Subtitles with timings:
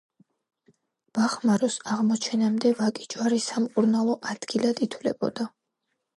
[1.17, 5.49] ბახმაროს აღმოჩენამდე ვაკიჯვარი სამკურნალო ადგილად ითვლებოდა.